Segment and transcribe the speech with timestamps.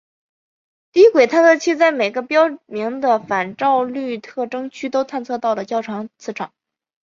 [0.93, 6.51] 低轨探测器在每个标明的反照率特征区都探测到了较强磁场。